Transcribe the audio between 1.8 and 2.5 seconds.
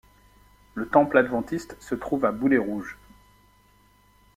trouve à